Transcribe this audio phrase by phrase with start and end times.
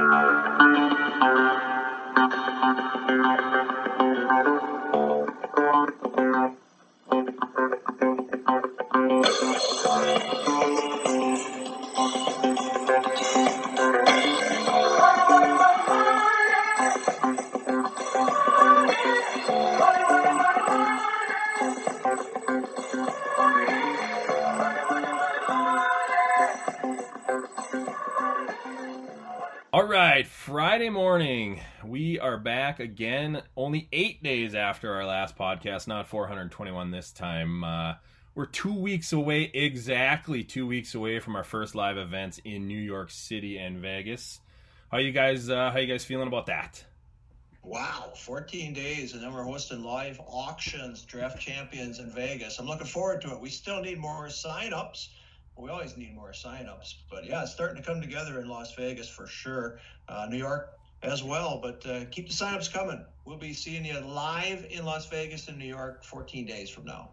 [0.00, 0.06] All
[29.98, 31.60] right, Friday morning.
[31.84, 37.64] We are back again, only eight days after our last podcast, not 421 this time.
[37.64, 37.94] Uh,
[38.36, 42.78] we're two weeks away, exactly two weeks away from our first live events in New
[42.78, 44.38] York City and Vegas.
[44.88, 45.50] How you guys?
[45.50, 46.84] Uh, how you guys feeling about that?
[47.64, 52.60] Wow, 14 days, and then we're hosting live auctions, draft champions in Vegas.
[52.60, 53.40] I'm looking forward to it.
[53.40, 55.08] We still need more sign-ups
[55.58, 56.94] we always need more signups.
[57.10, 59.80] But yeah, it's starting to come together in Las Vegas for sure.
[60.08, 61.58] Uh, New York as well.
[61.62, 63.04] But uh, keep the signups coming.
[63.24, 67.10] We'll be seeing you live in Las Vegas and New York 14 days from now.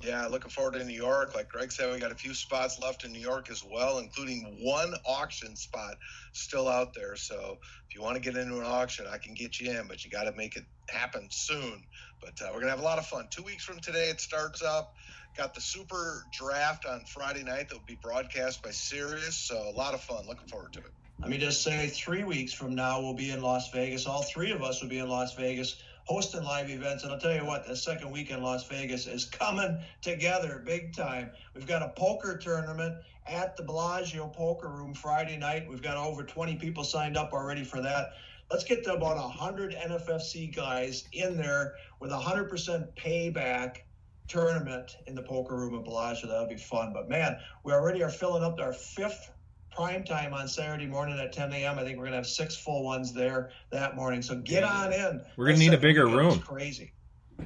[0.00, 1.34] Yeah, looking forward to New York.
[1.34, 4.58] Like Greg said, we got a few spots left in New York as well, including
[4.60, 5.96] one auction spot
[6.32, 7.16] still out there.
[7.16, 10.04] So if you want to get into an auction, I can get you in, but
[10.04, 11.82] you got to make it happen soon.
[12.20, 13.26] But uh, we're gonna have a lot of fun.
[13.30, 14.94] Two weeks from today, it starts up.
[15.38, 19.36] Got the super draft on Friday night that will be broadcast by Sirius.
[19.36, 20.26] So a lot of fun.
[20.26, 20.90] Looking forward to it.
[21.20, 24.04] Let me just say, three weeks from now, we'll be in Las Vegas.
[24.04, 27.04] All three of us will be in Las Vegas hosting live events.
[27.04, 30.92] And I'll tell you what, the second week in Las Vegas is coming together big
[30.92, 31.30] time.
[31.54, 35.68] We've got a poker tournament at the Bellagio Poker Room Friday night.
[35.70, 38.10] We've got over 20 people signed up already for that.
[38.50, 43.82] Let's get to about 100 NFFC guys in there with 100% payback
[44.28, 46.28] tournament in the poker room at Bellagio.
[46.28, 46.92] That'll be fun.
[46.92, 49.32] But man, we already are filling up our fifth
[49.74, 51.78] prime time on Saturday morning at 10 a.m.
[51.78, 54.22] I think we're gonna have six full ones there that morning.
[54.22, 55.20] So get on in.
[55.36, 56.38] We're gonna need a bigger room.
[56.40, 56.92] Crazy.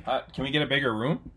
[0.06, 1.30] Uh, can we get a bigger room?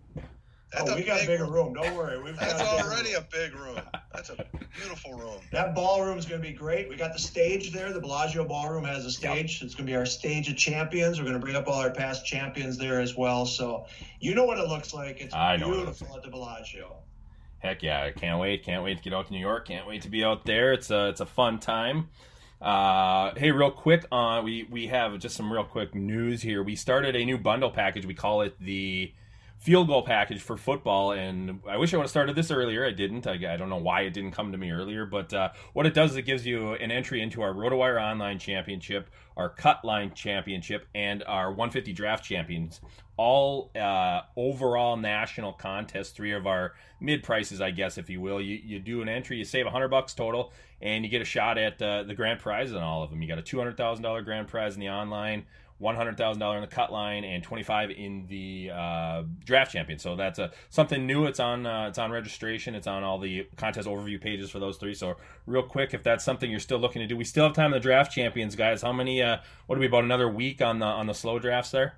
[0.75, 1.73] That's oh, we got a bigger room.
[1.73, 2.21] Don't worry.
[2.21, 3.79] We've got That's already a big room.
[4.13, 5.39] That's a beautiful room.
[5.51, 6.89] That ballroom is going to be great.
[6.89, 7.93] We got the stage there.
[7.93, 9.61] The Bellagio Ballroom has a stage.
[9.61, 9.67] Yep.
[9.67, 11.17] It's going to be our stage of champions.
[11.17, 13.45] We're going to bring up all our past champions there as well.
[13.45, 13.85] So
[14.19, 15.21] you know what it looks like.
[15.21, 16.97] It's I beautiful at the Bellagio.
[17.59, 18.03] Heck yeah!
[18.03, 18.63] I can't wait.
[18.63, 19.67] Can't wait to get out to New York.
[19.67, 20.73] Can't wait to be out there.
[20.73, 22.09] It's a it's a fun time.
[22.61, 26.61] Uh, hey, real quick, uh, we we have just some real quick news here.
[26.63, 28.05] We started a new bundle package.
[28.05, 29.13] We call it the
[29.65, 31.11] field goal package for football.
[31.11, 32.85] And I wish I would have started this earlier.
[32.85, 33.25] I didn't.
[33.25, 35.07] I, I don't know why it didn't come to me earlier.
[35.07, 38.37] But uh, what it does is it gives you an entry into our RotoWire Online
[38.37, 42.79] Championship, our Cut Line Championship, and our 150 Draft Champions.
[43.17, 46.11] All uh, overall national contests.
[46.11, 48.39] Three of our mid prices, I guess, if you will.
[48.39, 51.57] You, you do an entry, you save 100 bucks total, and you get a shot
[51.57, 53.19] at uh, the grand prize in all of them.
[53.19, 55.45] You got a $200,000 grand prize in the online
[55.77, 59.71] one hundred thousand dollar in the cut line and twenty five in the uh, draft
[59.71, 59.99] champion.
[59.99, 61.25] So that's a something new.
[61.25, 62.75] It's on uh, it's on registration.
[62.75, 64.93] It's on all the contest overview pages for those three.
[64.93, 67.67] So real quick, if that's something you're still looking to do, we still have time
[67.67, 68.81] in the draft champions, guys.
[68.81, 69.21] How many?
[69.21, 69.37] Uh,
[69.67, 71.97] what are we about another week on the on the slow drafts there?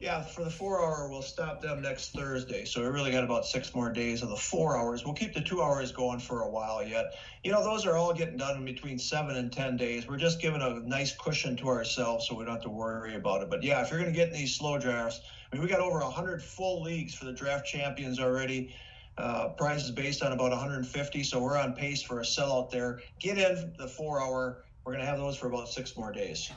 [0.00, 2.64] Yeah, for the four hour, we'll stop them next Thursday.
[2.64, 5.04] So we really got about six more days of the four hours.
[5.04, 7.16] We'll keep the two hours going for a while yet.
[7.42, 10.06] You know, those are all getting done in between seven and 10 days.
[10.06, 13.42] We're just giving a nice cushion to ourselves so we don't have to worry about
[13.42, 13.50] it.
[13.50, 15.20] But yeah, if you're going to get in these slow drafts,
[15.52, 18.72] I mean, we got over 100 full leagues for the draft champions already.
[19.16, 21.24] Uh, prizes based on about 150.
[21.24, 23.00] So we're on pace for a sellout there.
[23.18, 24.62] Get in the four hour.
[24.84, 26.52] We're going to have those for about six more days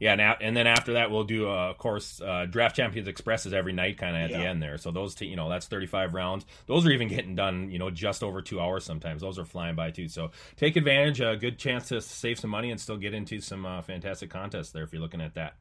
[0.00, 3.52] yeah, and, and then after that we'll do, uh, of course, uh, draft champions expresses
[3.52, 4.38] every night, kind of at yeah.
[4.38, 4.78] the end there.
[4.78, 6.46] So those, t- you know, that's thirty five rounds.
[6.66, 9.20] Those are even getting done, you know, just over two hours sometimes.
[9.20, 10.08] Those are flying by too.
[10.08, 11.20] So take advantage.
[11.20, 14.70] A good chance to save some money and still get into some uh, fantastic contests
[14.70, 15.54] there if you're looking at that.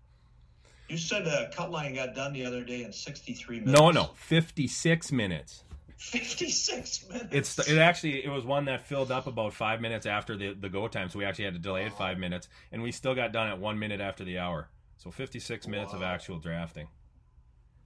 [0.88, 3.80] You said the cut line got done the other day in sixty three minutes.
[3.80, 5.64] No, no, fifty six minutes.
[6.00, 7.58] 56 minutes.
[7.58, 10.70] It's it actually it was one that filled up about five minutes after the the
[10.70, 12.20] go time, so we actually had to delay it five oh.
[12.20, 14.70] minutes, and we still got done at one minute after the hour.
[14.97, 16.00] So 56 minutes wow.
[16.00, 16.88] of actual drafting.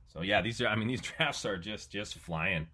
[0.08, 2.68] So yeah, these are I mean these drafts are just just flying.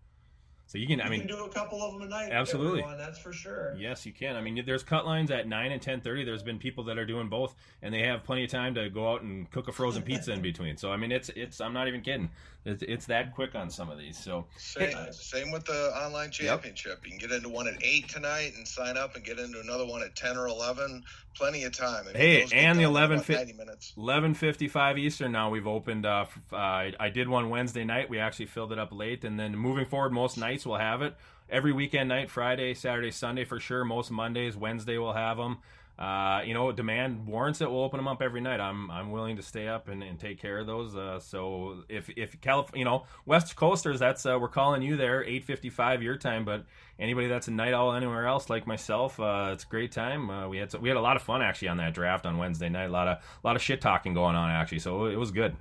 [0.70, 2.32] So you can, I mean, can do a couple of them a night.
[2.32, 3.76] Absolutely, everyone, that's for sure.
[3.76, 4.36] Yes, you can.
[4.36, 6.24] I mean, there's cut lines at nine and ten thirty.
[6.24, 9.12] There's been people that are doing both, and they have plenty of time to go
[9.12, 10.78] out and cook a frozen pizza in between.
[10.78, 11.60] So I mean, it's it's.
[11.60, 12.30] I'm not even kidding.
[12.70, 14.18] It's, it's that quick on some of these.
[14.18, 17.00] So same, same with the online championship.
[17.04, 17.06] Yep.
[17.06, 19.86] You can get into one at eight tonight and sign up, and get into another
[19.86, 21.04] one at ten or eleven.
[21.36, 22.04] Plenty of time.
[22.04, 26.06] I mean, hey, and the 11, fi- 11.55 Eastern now we've opened.
[26.06, 26.56] Uh, uh,
[27.00, 28.10] I did one Wednesday night.
[28.10, 31.16] We actually filled it up late, and then moving forward, most nights we'll have it
[31.50, 33.84] every weekend night, Friday, Saturday, Sunday for sure.
[33.86, 35.60] Most Mondays, Wednesday we'll have them.
[36.00, 38.62] Uh, you know, demand warrants it, we'll open them up every night.
[38.62, 40.96] I'm I'm willing to stay up and, and take care of those.
[40.96, 45.26] Uh, so if if California, you know, West Coasters, that's uh, we're calling you there,
[45.26, 46.46] 8:55 your time.
[46.46, 46.64] But
[46.98, 50.30] anybody that's a night owl anywhere else like myself, uh, it's a great time.
[50.30, 52.70] Uh, we had we had a lot of fun actually on that draft on Wednesday
[52.70, 52.86] night.
[52.86, 55.54] A lot of a lot of shit talking going on actually, so it was good.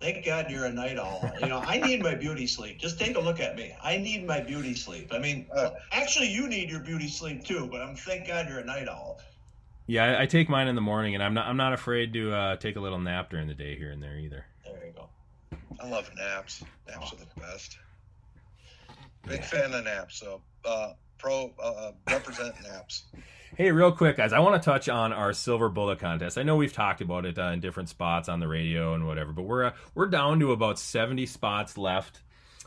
[0.00, 1.28] Thank God you're a night owl.
[1.40, 2.78] You know, I need my beauty sleep.
[2.78, 3.74] Just take a look at me.
[3.82, 5.12] I need my beauty sleep.
[5.12, 7.66] I mean, uh, actually, you need your beauty sleep too.
[7.68, 9.18] But I'm thank God you're a night owl.
[9.86, 12.56] Yeah, I, take mine in the morning, and I'm not I'm not afraid to uh,
[12.56, 14.44] take a little nap during the day here and there either.
[14.64, 15.08] There you go.
[15.80, 16.64] I love naps.
[16.88, 17.16] Naps oh.
[17.16, 17.78] are the best.
[19.28, 19.46] Big yeah.
[19.46, 20.18] fan of naps.
[20.18, 23.04] So uh, pro uh, uh, represent naps.
[23.56, 26.36] Hey, real quick, guys, I want to touch on our silver bullet contest.
[26.36, 29.32] I know we've talked about it uh, in different spots on the radio and whatever,
[29.32, 32.20] but we're uh, we're down to about seventy spots left.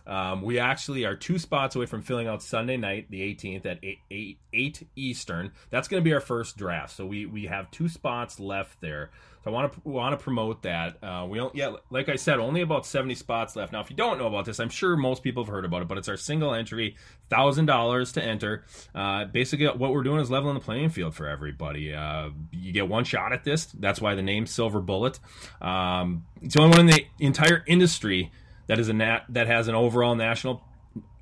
[0.10, 3.78] Um, we actually are two spots away from filling out Sunday night, the 18th at
[3.84, 5.52] 8, 8, 8 Eastern.
[5.70, 6.96] That's going to be our first draft.
[6.96, 9.12] So we, we have two spots left there.
[9.44, 11.02] So I want to want to promote that.
[11.02, 13.72] Uh, we don't, yeah, like I said, only about 70 spots left.
[13.72, 15.88] Now, if you don't know about this, I'm sure most people have heard about it,
[15.88, 16.98] but it's our single entry,
[17.30, 18.66] thousand dollars to enter.
[18.94, 21.94] Uh, basically, what we're doing is leveling the playing field for everybody.
[21.94, 23.68] Uh, you get one shot at this.
[23.68, 25.20] That's why the name Silver Bullet.
[25.62, 28.32] Um, it's the only one in the entire industry
[28.70, 30.64] that is a nat that has an overall national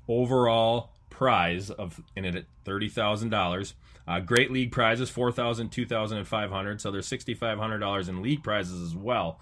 [0.06, 3.74] overall prize of in it at thirty thousand uh, dollars.
[4.24, 6.80] Great league prizes four thousand, two thousand, and five hundred.
[6.80, 9.40] So there's sixty five hundred dollars in league prizes as well.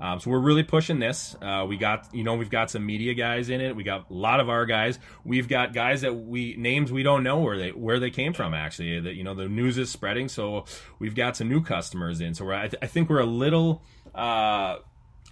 [0.00, 1.34] Um, so we're really pushing this.
[1.42, 3.74] Uh, we got, you know, we've got some media guys in it.
[3.74, 4.98] We got a lot of our guys.
[5.24, 8.54] We've got guys that we names we don't know where they where they came from.
[8.54, 10.28] Actually, that you know the news is spreading.
[10.28, 10.66] So
[10.98, 12.34] we've got some new customers in.
[12.34, 13.82] So I, th- I think we're a little.
[14.14, 14.78] Uh,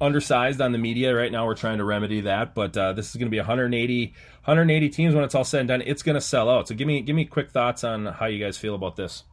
[0.01, 1.47] undersized on the media right now.
[1.47, 4.07] We're trying to remedy that, but uh, this is going to be 180,
[4.45, 5.83] 180 teams when it's all said and done.
[5.83, 6.69] It's going to sell out.
[6.69, 9.25] So give me give me quick thoughts on how you guys feel about this.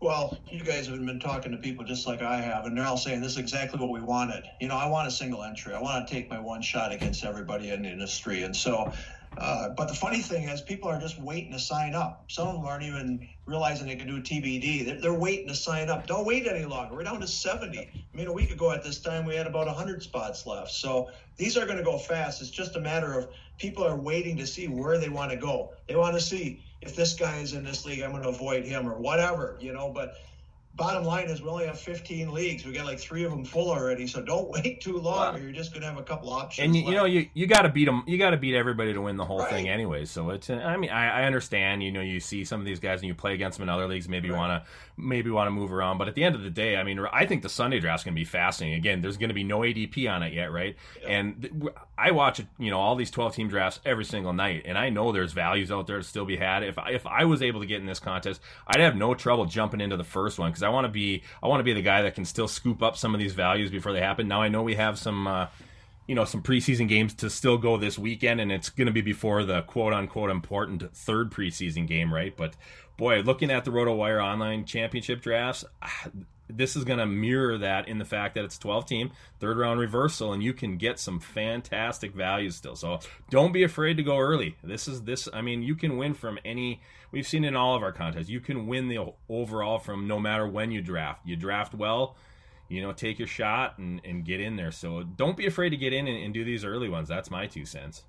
[0.00, 2.98] Well, you guys have been talking to people just like I have, and they're all
[2.98, 4.44] saying this is exactly what we wanted.
[4.60, 5.72] You know, I want a single entry.
[5.72, 8.92] I want to take my one shot against everybody in the industry, and so
[9.38, 12.24] uh, but the funny thing is, people are just waiting to sign up.
[12.28, 14.86] Some of them aren't even realizing they can do TBD.
[14.86, 16.06] They're, they're, waiting to sign up.
[16.06, 16.94] Don't wait any longer.
[16.94, 17.78] We're down to 70.
[17.78, 20.70] I mean, a week ago at this time, we had about 100 spots left.
[20.70, 22.40] So these are going to go fast.
[22.40, 23.28] It's just a matter of
[23.58, 25.72] people are waiting to see where they want to go.
[25.88, 28.64] They want to see if this guy is in this league, I'm going to avoid
[28.64, 29.90] him or whatever, you know.
[29.90, 30.16] But
[30.76, 32.64] bottom line is we only have 15 leagues.
[32.64, 34.06] We got like three of them full already.
[34.06, 36.64] So don't wait too long, or you're just gonna have a couple options.
[36.64, 38.02] And you, you know, you you got to beat them.
[38.06, 39.50] You got to beat everybody to win the whole right.
[39.50, 40.04] thing, anyway.
[40.04, 40.50] So it's.
[40.50, 41.82] I mean, I, I, understand.
[41.82, 43.86] You know, you see some of these guys and you play against them in other
[43.86, 44.08] leagues.
[44.08, 44.34] Maybe right.
[44.34, 45.98] you want to maybe want to move around.
[45.98, 48.14] But at the end of the day, I mean, I think the Sunday draft's gonna
[48.14, 48.78] be fascinating.
[48.78, 50.76] Again, there's gonna be no ADP on it yet, right?
[51.02, 51.08] Yeah.
[51.08, 51.52] And th-
[51.96, 55.12] I watch you know all these 12 team drafts every single night, and I know
[55.12, 56.62] there's values out there to still be had.
[56.62, 59.46] If I, if I was able to get in this contest, I'd have no trouble
[59.46, 61.82] jumping into the first one because I want to be I want to be the
[61.82, 64.28] guy that can still scoop up some of these values before they happen.
[64.28, 65.46] Now I know we have some, uh,
[66.06, 69.00] you know, some preseason games to still go this weekend, and it's going to be
[69.00, 72.36] before the quote unquote important third preseason game, right?
[72.36, 72.54] But
[72.96, 76.08] boy, looking at the RotoWire online championship drafts, ah,
[76.48, 79.10] this is going to mirror that in the fact that it's 12 team
[79.40, 82.76] third round reversal and you can get some fantastic values still.
[82.76, 83.00] So
[83.30, 84.56] don't be afraid to go early.
[84.62, 86.80] This is this i mean you can win from any
[87.10, 88.28] we've seen in all of our contests.
[88.28, 88.98] You can win the
[89.28, 91.22] overall from no matter when you draft.
[91.24, 92.16] You draft well
[92.68, 94.72] you know take your shot and, and get in there.
[94.72, 97.08] So don't be afraid to get in and, and do these early ones.
[97.08, 98.04] That's my two cents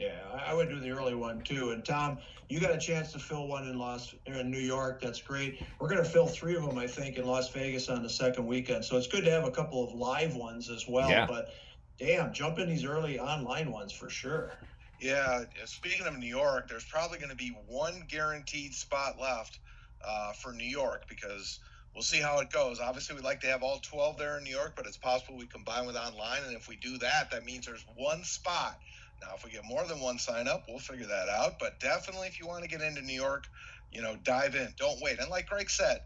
[0.00, 1.72] yeah, I would do the early one too.
[1.72, 5.02] And Tom, you got a chance to fill one in Las in New York.
[5.02, 5.60] That's great.
[5.78, 8.46] We're going to fill three of them, I think, in Las Vegas on the second
[8.46, 8.82] weekend.
[8.82, 11.10] So it's good to have a couple of live ones as well.
[11.10, 11.26] Yeah.
[11.26, 11.52] But
[11.98, 14.52] damn, jump in these early online ones for sure.
[15.00, 15.44] Yeah.
[15.66, 19.58] Speaking of New York, there's probably going to be one guaranteed spot left
[20.02, 21.60] uh, for New York because
[21.94, 22.80] we'll see how it goes.
[22.80, 25.46] Obviously, we'd like to have all 12 there in New York, but it's possible we
[25.46, 26.40] combine with online.
[26.46, 28.78] And if we do that, that means there's one spot
[29.22, 31.58] now, if we get more than one sign up, we'll figure that out.
[31.58, 33.44] But definitely, if you want to get into New York,
[33.92, 34.72] you know, dive in.
[34.78, 35.18] Don't wait.
[35.18, 36.00] And like Greg said,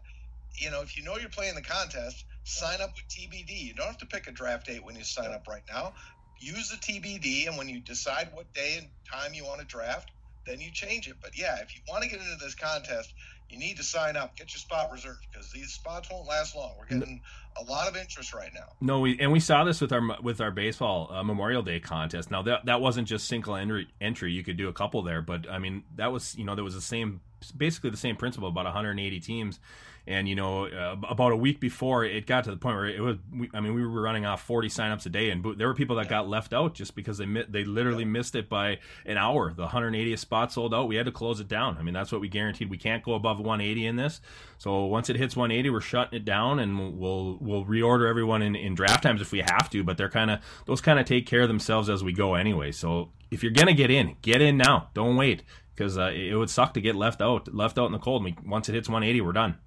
[0.57, 3.61] you know, if you know you're playing the contest, sign up with TBD.
[3.61, 5.93] You don't have to pick a draft date when you sign up right now.
[6.37, 10.11] Use the TBD, and when you decide what day and time you want to draft,
[10.45, 11.15] then you change it.
[11.21, 13.13] But yeah, if you want to get into this contest,
[13.49, 16.73] you need to sign up, get your spot reserved because these spots won't last long.
[16.77, 17.21] We're getting
[17.57, 18.67] a lot of interest right now.
[18.81, 22.31] No, we and we saw this with our with our baseball uh, Memorial Day contest.
[22.31, 24.31] Now that that wasn't just single entry, entry.
[24.31, 26.75] You could do a couple there, but I mean that was you know there was
[26.75, 27.21] the same
[27.55, 29.59] basically the same principle about 180 teams
[30.07, 33.01] And you know, uh, about a week before, it got to the point where it
[33.01, 33.17] was.
[33.33, 35.95] We, I mean, we were running off 40 signups a day, and there were people
[35.95, 39.51] that got left out just because they they literally missed it by an hour.
[39.51, 40.87] The 180th spot sold out.
[40.87, 41.77] We had to close it down.
[41.79, 42.69] I mean, that's what we guaranteed.
[42.69, 44.21] We can't go above 180 in this.
[44.59, 48.55] So once it hits 180, we're shutting it down, and we'll we'll reorder everyone in,
[48.55, 49.83] in draft times if we have to.
[49.83, 52.71] But they're kind of those kind of take care of themselves as we go anyway.
[52.71, 54.89] So if you're gonna get in, get in now.
[54.93, 55.43] Don't wait
[55.75, 58.23] because uh, it would suck to get left out left out in the cold.
[58.23, 59.57] We, once it hits 180, we're done.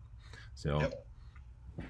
[0.54, 0.80] So.
[0.80, 1.04] Yep.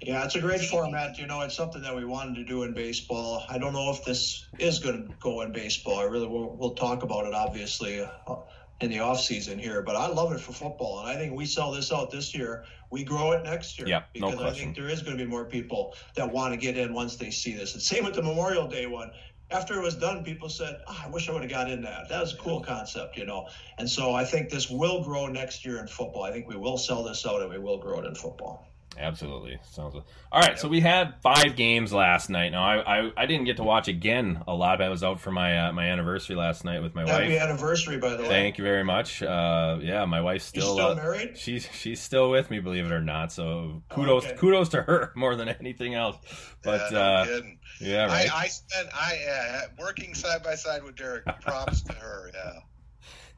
[0.02, 1.16] Yeah, it's a great format.
[1.18, 3.42] You know, it's something that we wanted to do in baseball.
[3.48, 5.98] I don't know if this is going to go in baseball.
[5.98, 8.34] I really will, we'll talk about it obviously uh,
[8.80, 11.46] in the off season here, but I love it for football, and I think we
[11.46, 12.64] sell this out this year.
[12.90, 15.28] We grow it next year yeah, because no I think there is going to be
[15.28, 17.74] more people that want to get in once they see this.
[17.74, 19.10] And same with the Memorial Day one
[19.50, 22.08] after it was done, people said, oh, I wish I would have got in that.
[22.08, 23.48] That was a cool concept, you know.
[23.78, 26.24] And so I think this will grow next year in football.
[26.24, 28.66] I think we will sell this out and we will grow it in football.
[28.98, 29.58] Absolutely.
[29.70, 30.02] Sounds good.
[30.32, 32.50] All right, so we had five games last night.
[32.50, 34.82] Now I, I, I didn't get to watch again a lot.
[34.82, 37.22] I was out for my uh, my anniversary last night with my Happy wife.
[37.22, 38.28] Happy anniversary, by the way.
[38.28, 39.22] Thank you very much.
[39.22, 41.38] Uh, yeah, my wife's still, still uh, married.
[41.38, 43.32] She's she's still with me, believe it or not.
[43.32, 44.36] So kudos oh, okay.
[44.36, 46.16] kudos to her more than anything else.
[46.62, 47.40] But yeah, no uh,
[47.80, 48.34] yeah right.
[48.34, 51.24] I, I spent I uh, working side by side with Derek.
[51.40, 52.30] Props to her.
[52.34, 52.60] Yeah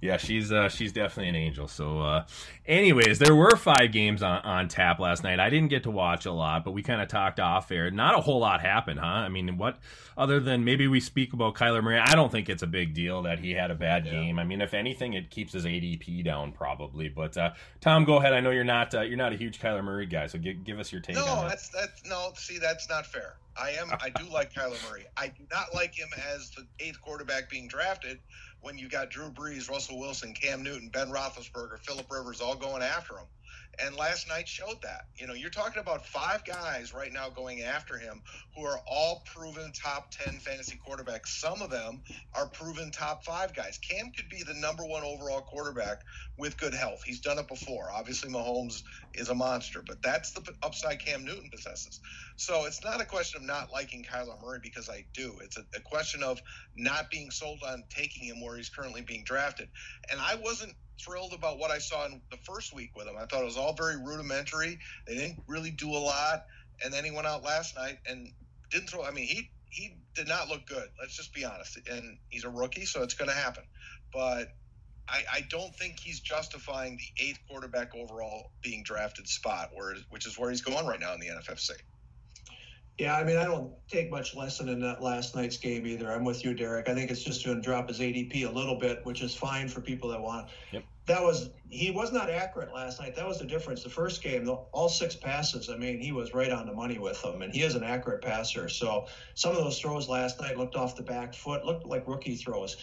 [0.00, 1.68] yeah, she's uh, she's definitely an angel.
[1.68, 2.24] So, uh,
[2.64, 5.38] anyways, there were five games on, on tap last night.
[5.38, 7.90] I didn't get to watch a lot, but we kind of talked off air.
[7.90, 9.06] Not a whole lot happened, huh?
[9.06, 9.78] I mean, what
[10.16, 11.98] other than maybe we speak about Kyler Murray?
[11.98, 14.12] I don't think it's a big deal that he had a bad yeah.
[14.12, 14.38] game.
[14.38, 17.10] I mean, if anything, it keeps his ADP down probably.
[17.10, 17.50] But uh,
[17.82, 18.32] Tom, go ahead.
[18.32, 20.78] I know you're not uh, you're not a huge Kyler Murray guy, so give, give
[20.78, 21.16] us your take.
[21.16, 22.32] No, on that's that's no.
[22.36, 23.36] See, that's not fair.
[23.54, 23.90] I am.
[24.00, 25.04] I do like Kyler Murray.
[25.18, 28.18] I do not like him as the eighth quarterback being drafted
[28.62, 32.82] when you got Drew Brees, Russell Wilson, Cam Newton, Ben Roethlisberger, Philip Rivers all going
[32.82, 33.26] after him.
[33.82, 35.06] And last night showed that.
[35.16, 38.22] You know, you're talking about five guys right now going after him
[38.56, 41.28] who are all proven top 10 fantasy quarterbacks.
[41.28, 42.02] Some of them
[42.34, 43.78] are proven top five guys.
[43.78, 46.02] Cam could be the number one overall quarterback
[46.36, 47.02] with good health.
[47.04, 47.90] He's done it before.
[47.92, 48.82] Obviously, Mahomes
[49.14, 52.00] is a monster, but that's the upside Cam Newton possesses.
[52.36, 55.34] So it's not a question of not liking Kyler Murray because I do.
[55.42, 56.40] It's a, a question of
[56.76, 59.68] not being sold on taking him where he's currently being drafted.
[60.10, 63.14] And I wasn't thrilled about what I saw in the first week with him.
[63.16, 64.78] I thought it was all very rudimentary.
[65.06, 66.46] They didn't really do a lot.
[66.84, 68.32] And then he went out last night and
[68.70, 69.04] didn't throw.
[69.04, 70.88] I mean, he he did not look good.
[70.98, 71.78] Let's just be honest.
[71.88, 73.62] And he's a rookie, so it's going to happen.
[74.12, 74.48] But
[75.08, 80.26] I, I, don't think he's justifying the eighth quarterback overall being drafted spot, where which
[80.26, 81.70] is where he's going right now in the NFFC.
[82.98, 86.12] Yeah, I mean, I don't take much lesson in that last night's game either.
[86.12, 86.88] I'm with you, Derek.
[86.88, 89.68] I think it's just going to drop his ADP a little bit, which is fine
[89.68, 90.48] for people that want.
[90.72, 90.82] Yep.
[91.06, 93.16] That was he was not accurate last night.
[93.16, 93.82] That was the difference.
[93.82, 95.70] The first game, all six passes.
[95.70, 98.22] I mean, he was right on the money with them, and he is an accurate
[98.22, 98.68] passer.
[98.68, 102.36] So some of those throws last night looked off the back foot, looked like rookie
[102.36, 102.76] throws.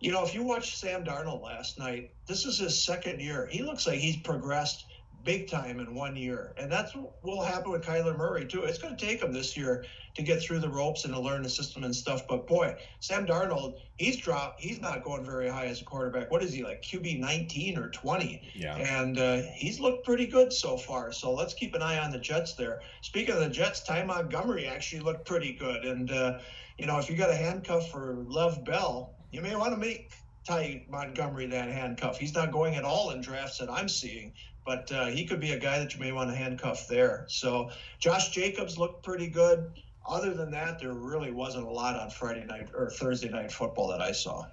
[0.00, 3.46] You know, if you watch Sam Darnold last night, this is his second year.
[3.50, 4.86] He looks like he's progressed
[5.24, 6.52] big time in one year.
[6.56, 8.64] And that's what will happen with Kyler Murray, too.
[8.64, 9.84] It's going to take him this year
[10.14, 12.26] to get through the ropes and to learn the system and stuff.
[12.28, 16.30] But boy, Sam Darnold, he's dropped, he's not going very high as a quarterback.
[16.30, 18.52] What is he, like QB 19 or 20?
[18.54, 18.76] Yeah.
[18.76, 21.12] And uh, he's looked pretty good so far.
[21.12, 22.80] So let's keep an eye on the Jets there.
[23.02, 25.84] Speaking of the Jets, Ty Montgomery actually looked pretty good.
[25.84, 26.38] And, uh,
[26.78, 30.12] you know, if you got a handcuff for Lev Bell, you may want to make
[30.44, 32.18] Ty Montgomery that handcuff.
[32.18, 34.32] He's not going at all in drafts that I'm seeing
[34.64, 37.24] but uh, he could be a guy that you may want to handcuff there.
[37.28, 39.70] So Josh Jacobs looked pretty good.
[40.06, 43.88] Other than that, there really wasn't a lot on Friday night or Thursday night football
[43.88, 44.46] that I saw.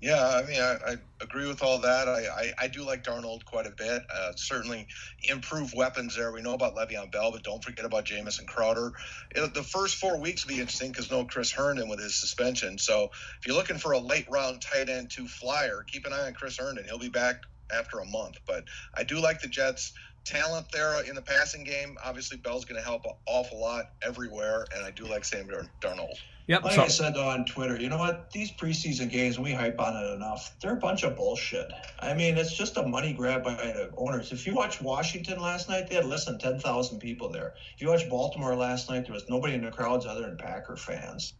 [0.00, 2.08] Yeah, I mean, I, I agree with all that.
[2.08, 4.02] I, I, I, do like Darnold quite a bit.
[4.10, 4.86] Uh, certainly
[5.24, 6.32] improved weapons there.
[6.32, 8.92] We know about Le'Veon Bell, but don't forget about Jamison Crowder.
[9.32, 12.78] It, the first four weeks will be interesting because no Chris Herndon with his suspension.
[12.78, 16.28] So if you're looking for a late round tight end to flyer, keep an eye
[16.28, 16.84] on Chris Herndon.
[16.86, 17.42] He'll be back
[17.76, 18.38] after a month.
[18.46, 19.92] But I do like the Jets
[20.24, 21.96] talent there in the passing game.
[22.04, 25.48] Obviously, Bell's going to help an awful lot everywhere, and I do like Sam
[25.80, 26.16] Darnold.
[26.46, 26.64] Yep.
[26.64, 28.32] Like so, I said on Twitter, you know what?
[28.32, 30.56] These preseason games, we hype on it enough.
[30.60, 31.70] They're a bunch of bullshit.
[32.00, 34.32] I mean, it's just a money grab by the owners.
[34.32, 37.54] If you watch Washington last night, they had less than 10,000 people there.
[37.76, 40.76] If you watch Baltimore last night, there was nobody in the crowds other than Packer
[40.76, 41.34] fans.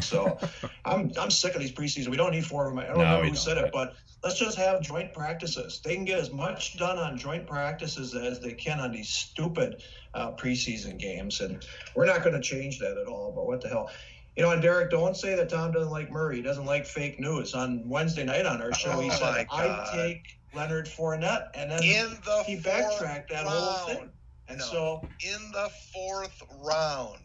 [0.00, 0.38] So
[0.84, 2.08] I'm I'm sick of these preseason.
[2.08, 2.82] We don't need four of them.
[2.82, 3.94] I don't no, know who said it, but
[4.26, 5.80] let's just have joint practices.
[5.84, 9.84] They can get as much done on joint practices as they can on these stupid
[10.14, 11.64] uh, preseason games, and
[11.94, 13.30] we're not going to change that at all.
[13.30, 13.88] But what the hell?
[14.34, 16.36] You know, and Derek, don't say that Tom doesn't like Murray.
[16.36, 17.54] He doesn't like fake news.
[17.54, 21.78] On Wednesday night on our show, he oh said, "I take Leonard Fournette, and then
[21.78, 23.48] the he backtracked that round.
[23.48, 24.10] whole thing.
[24.48, 24.64] And No.
[24.64, 27.22] so in the fourth round,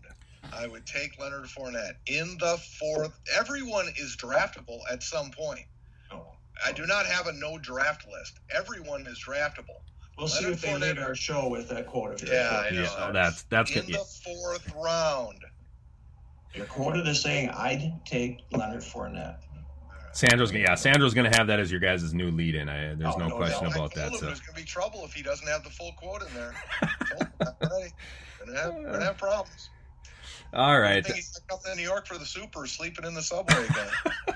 [0.53, 1.95] I would take Leonard Fournette.
[2.05, 5.65] In the fourth, everyone is draftable at some point.
[6.65, 8.39] I do not have a no draft list.
[8.55, 9.81] Everyone is draftable.
[10.17, 12.31] we'll see Leonard if they Fournette- our show with that quote of yours.
[12.33, 12.81] Yeah, I know.
[12.81, 13.95] Yeah, that's that's In good.
[13.95, 15.43] the fourth round.
[16.53, 19.37] You're quoted as saying, "I'd take Leonard Fournette."
[20.13, 22.67] Sandro's gonna yeah, Sandro's gonna have that as your guys' new lead in.
[22.67, 23.75] I, there's Oh, no no question doubt.
[23.77, 24.13] about I that.
[24.19, 26.53] So there's going to be trouble if he doesn't have the full quote in there.
[27.09, 27.93] Told him, not ready.
[28.45, 29.69] Gonna have, gonna have problems.
[30.53, 30.89] All right.
[30.89, 33.65] I right, think he's coming to New York for the Super, sleeping in the subway
[33.65, 33.87] again.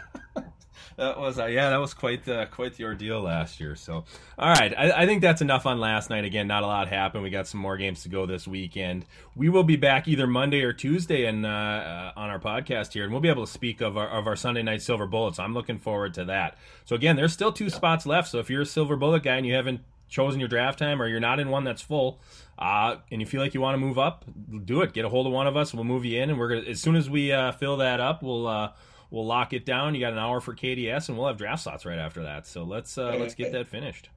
[0.98, 3.76] that was uh, yeah, that was quite the quite the ordeal last year.
[3.76, 4.06] So
[4.38, 6.26] all right, I, I think that's enough on last night.
[6.26, 7.24] Again, not a lot happened.
[7.24, 9.06] We got some more games to go this weekend.
[9.36, 13.04] We will be back either Monday or Tuesday and uh, uh, on our podcast here,
[13.04, 15.40] and we'll be able to speak of our of our Sunday night Silver Bullets.
[15.40, 16.58] I'm looking forward to that.
[16.86, 18.30] So again, there's still two spots left.
[18.30, 21.08] So if you're a Silver Bullet guy and you haven't chosen your draft time or
[21.08, 22.20] you're not in one that's full
[22.60, 24.24] uh, and you feel like you want to move up
[24.64, 26.48] do it get a hold of one of us we'll move you in and we're
[26.48, 28.72] gonna as soon as we uh, fill that up we'll uh,
[29.12, 31.86] we'll lock it down you got an hour for KDS and we'll have draft slots
[31.86, 34.10] right after that so let's uh, let's get that finished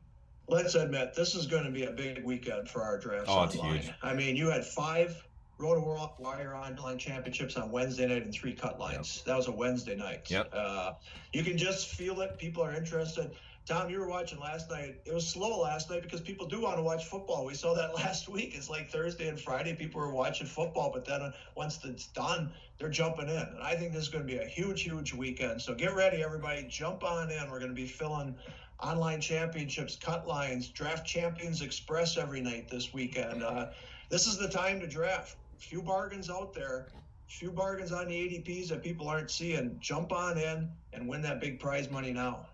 [0.50, 3.57] Let's admit this is going to be a big weekend for our drafts Oh, it's
[3.57, 3.80] online.
[3.80, 3.92] huge.
[4.02, 5.23] I mean, you had five
[5.61, 9.23] RotoWire online championships on Wednesday night and three cut lines.
[9.26, 10.30] That was a Wednesday night.
[10.30, 10.50] Yep.
[10.52, 10.92] Uh,
[11.33, 12.38] you can just feel it.
[12.38, 13.33] People are interested.
[13.68, 14.96] Tom, you were watching last night.
[15.04, 17.44] It was slow last night because people do want to watch football.
[17.44, 18.54] We saw that last week.
[18.56, 22.50] It's like Thursday and Friday, people were watching football, but then uh, once it's done,
[22.78, 23.37] they're jumping in.
[23.37, 25.60] And I think this is going to be a huge, huge weekend.
[25.60, 26.66] So get ready, everybody.
[26.66, 27.50] Jump on in.
[27.50, 28.34] We're going to be filling
[28.82, 33.42] online championships, cut lines, draft champions express every night this weekend.
[33.42, 33.66] Uh,
[34.08, 35.37] this is the time to draft.
[35.58, 36.88] Few bargains out there,
[37.26, 39.76] few bargains on the ADPs that people aren't seeing.
[39.78, 42.46] Jump on in and win that big prize money now.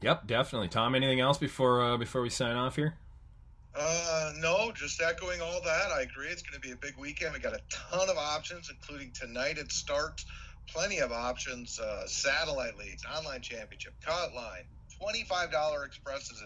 [0.00, 2.94] Yep definitely tom anything else before uh, before we sign off here
[3.76, 5.92] Uh, no, just echoing all that.
[5.92, 6.26] I agree.
[6.28, 7.32] It's going to be a big weekend.
[7.34, 10.24] We got a ton of options, including tonight it starts.
[10.66, 11.78] Plenty of options.
[11.78, 14.64] Uh, satellite leagues, online championship, cut line,
[15.00, 16.42] twenty-five dollar expresses,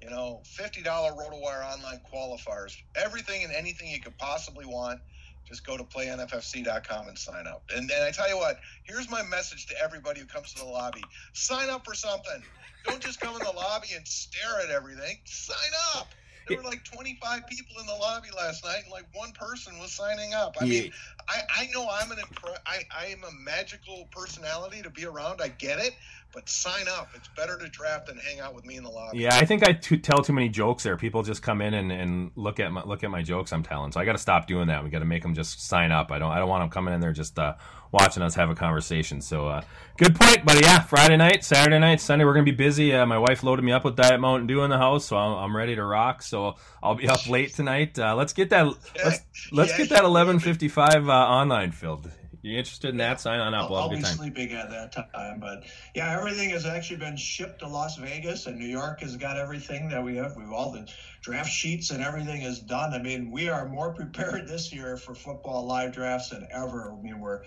[0.00, 2.76] you know, fifty dollar RotoWire online qualifiers.
[2.94, 5.00] Everything and anything you could possibly want.
[5.46, 7.62] Just go to playnffc.com and sign up.
[7.74, 10.68] And then I tell you what, here's my message to everybody who comes to the
[10.68, 12.42] lobby: sign up for something.
[12.84, 15.18] Don't just come in the lobby and stare at everything.
[15.24, 16.08] Sign up.
[16.46, 19.92] There were like 25 people in the lobby last night, and like one person was
[19.92, 20.56] signing up.
[20.60, 20.92] I mean,
[21.28, 25.40] I, I know I'm an impre- I, I am a magical personality to be around.
[25.42, 25.92] I get it,
[26.36, 27.08] but sign up.
[27.14, 29.20] It's better to draft than hang out with me in the lobby.
[29.20, 30.94] Yeah, I think I t- tell too many jokes there.
[30.98, 33.90] People just come in and, and look at my look at my jokes I'm telling.
[33.90, 34.84] So I got to stop doing that.
[34.84, 36.12] We got to make them just sign up.
[36.12, 37.54] I don't I don't want them coming in there just uh,
[37.90, 39.22] watching us have a conversation.
[39.22, 39.62] So uh,
[39.96, 42.92] good point, but yeah, Friday night, Saturday night, Sunday we're gonna be busy.
[42.94, 45.38] Uh, my wife loaded me up with Diet Mountain Dew in the house, so I'm,
[45.38, 46.20] I'm ready to rock.
[46.22, 47.98] So I'll be up late tonight.
[47.98, 48.66] Uh, let's get that
[49.04, 49.20] let's
[49.52, 50.38] let's Yeah, get that you will be.
[50.38, 52.10] 11:55 uh, online filled.
[52.46, 53.20] You interested in that?
[53.20, 53.70] Sign on up.
[53.70, 55.64] We'll I'll be sleeping at that time, but
[55.96, 59.88] yeah, everything has actually been shipped to Las Vegas, and New York has got everything
[59.88, 60.36] that we have.
[60.36, 60.88] We've all the
[61.22, 62.94] draft sheets and everything is done.
[62.94, 66.92] I mean, we are more prepared this year for football live drafts than ever.
[66.92, 67.42] I mean, we're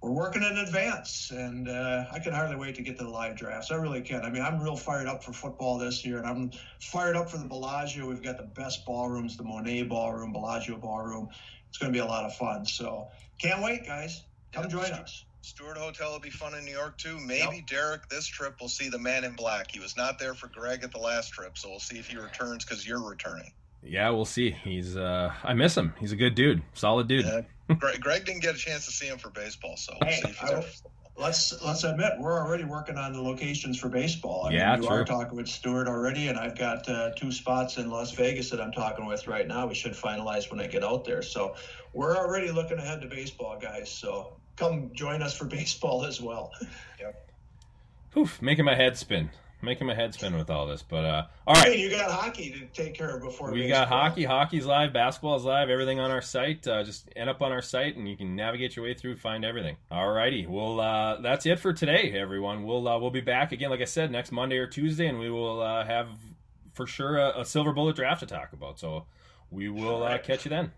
[0.00, 3.36] we're working in advance, and uh, I can hardly wait to get to the live
[3.36, 3.70] drafts.
[3.70, 4.22] I really can.
[4.22, 7.38] I mean, I'm real fired up for football this year, and I'm fired up for
[7.38, 8.08] the Bellagio.
[8.08, 11.28] We've got the best ballrooms, the Monet Ballroom, Bellagio Ballroom.
[11.68, 12.66] It's going to be a lot of fun.
[12.66, 13.08] So
[13.40, 14.24] can't wait, guys.
[14.52, 15.24] Come join us.
[15.42, 17.18] Stewart Hotel will be fun in New York too.
[17.18, 19.70] Maybe Derek this trip will see the man in black.
[19.70, 22.16] He was not there for Greg at the last trip, so we'll see if he
[22.16, 23.52] returns because you're returning.
[23.82, 24.50] Yeah, we'll see.
[24.50, 25.94] He's uh, I miss him.
[25.98, 27.24] He's a good dude, solid dude.
[27.24, 27.40] Yeah.
[27.78, 30.28] Greg, Greg didn't get a chance to see him for baseball, so we'll Hey, see
[30.30, 30.64] if he's I-
[31.16, 34.46] Let's let's admit we're already working on the locations for baseball.
[34.46, 34.96] I Yeah, mean, you true.
[34.98, 38.60] are talking with Stewart already, and I've got uh, two spots in Las Vegas that
[38.60, 39.66] I'm talking with right now.
[39.66, 41.20] We should finalize when I get out there.
[41.20, 41.56] So
[41.92, 43.90] we're already looking ahead to baseball, guys.
[43.90, 46.52] So come join us for baseball as well.
[48.16, 49.28] Oof, making my head spin.
[49.62, 50.82] Making my head spin with all this.
[50.82, 51.66] But uh, all right.
[51.72, 53.80] Hey, you got hockey to take care of before We baseball.
[53.80, 54.24] got hockey.
[54.24, 54.92] Hockey's live.
[54.92, 55.68] Basketball's live.
[55.68, 56.66] Everything on our site.
[56.66, 59.44] Uh, just end up on our site, and you can navigate your way through, find
[59.44, 59.76] everything.
[59.92, 60.48] Alrighty.
[60.48, 62.64] Well, uh, that's it for today, everyone.
[62.64, 65.28] We'll uh, we'll be back again, like I said, next Monday or Tuesday, and we
[65.30, 66.08] will uh, have
[66.72, 68.78] for sure a, a silver bullet draft to talk about.
[68.78, 69.04] So
[69.50, 70.72] we will uh, catch you then.